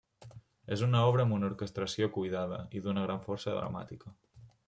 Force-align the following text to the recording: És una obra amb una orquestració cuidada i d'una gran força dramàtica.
És 0.75 0.83
una 0.87 1.01
obra 1.09 1.25
amb 1.27 1.35
una 1.37 1.49
orquestració 1.49 2.09
cuidada 2.17 2.59
i 2.79 2.83
d'una 2.87 3.05
gran 3.09 3.23
força 3.29 3.57
dramàtica. 3.59 4.15